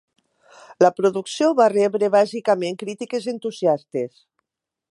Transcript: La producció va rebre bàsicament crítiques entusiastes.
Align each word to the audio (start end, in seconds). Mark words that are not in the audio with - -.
La 0.83 0.89
producció 0.99 1.49
va 1.59 1.67
rebre 1.73 2.09
bàsicament 2.15 2.79
crítiques 2.85 3.29
entusiastes. 3.35 4.17